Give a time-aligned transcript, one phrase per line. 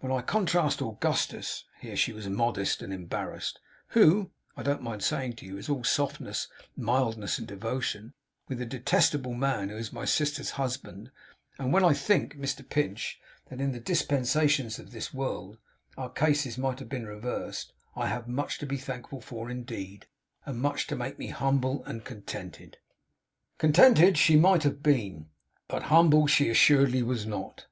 [0.00, 5.34] When I contrast Augustus' here she was modest and embarrased 'who, I don't mind saying
[5.34, 8.14] to you, is all softness, mildness, and devotion,
[8.48, 11.10] with the detestable man who is my sister's husband;
[11.58, 13.20] and when I think, Mr Pinch,
[13.50, 15.58] that in the dispensations of this world,
[15.98, 20.06] our cases might have been reversed; I have much to be thankful for, indeed,
[20.46, 22.78] and much to make me humble and contented.'
[23.58, 25.28] Contented she might have been,
[25.68, 27.66] but humble she assuredly was not.